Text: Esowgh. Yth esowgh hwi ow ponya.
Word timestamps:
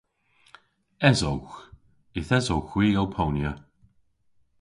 Esowgh. 1.09 1.55
Yth 2.19 2.35
esowgh 2.37 2.71
hwi 2.71 2.87
ow 3.01 3.09
ponya. 3.15 3.51